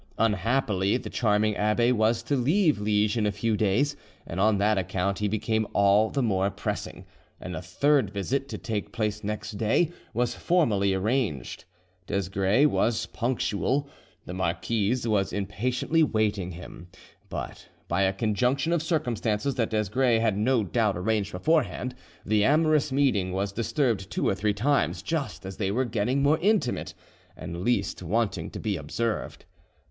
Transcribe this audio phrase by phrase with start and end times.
[0.17, 4.75] Unhappily the charming abbe was to leave Liege in a few days; and on that
[4.79, 7.05] account he became all the more pressing,
[7.39, 11.65] and a third visit, to take place next day, was formally arranged.
[12.07, 13.87] Desgrais was punctual:
[14.25, 16.87] the marquise was impatiently waiting him;
[17.29, 21.93] but by a conjunction of circumstances that Desgrais had no doubt arranged beforehand,
[22.25, 26.39] the amorous meeting was disturbed two or three times just as they were getting more
[26.39, 26.95] intimate
[27.37, 29.45] and least wanting to be observed.